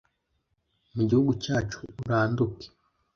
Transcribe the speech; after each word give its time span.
mu 0.93 1.01
gihugu 1.07 1.31
cyacu 1.43 1.79
uranduke 2.03 2.65